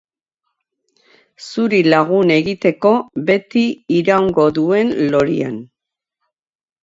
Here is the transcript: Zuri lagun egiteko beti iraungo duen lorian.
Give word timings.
Zuri 1.47 1.81
lagun 1.93 2.31
egiteko 2.35 2.93
beti 3.29 3.65
iraungo 3.99 4.49
duen 4.61 4.95
lorian. 5.17 5.61